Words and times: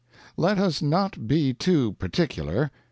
Let 0.35 0.57
us 0.57 0.81
not 0.81 1.27
be 1.27 1.53
too 1.53 1.93
particular. 1.93 2.71